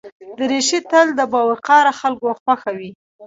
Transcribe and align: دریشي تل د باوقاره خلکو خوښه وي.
دریشي 0.37 0.79
تل 0.91 1.07
د 1.19 1.21
باوقاره 1.33 1.91
خلکو 2.01 2.29
خوښه 2.41 2.71
وي. 2.77 2.91